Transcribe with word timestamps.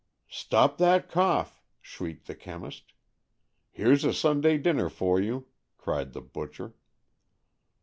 ''Stop 0.41 0.79
that 0.79 1.07
cough!" 1.11 1.61
shrieked 1.83 2.25
the 2.25 2.33
chemist." 2.33 2.93
Here's 3.69 4.03
a 4.03 4.15
Sunday 4.15 4.57
dinner 4.57 4.89
for 4.89 5.21
you," 5.21 5.45
cried 5.77 6.13
the 6.13 6.21
butcher. 6.21 6.73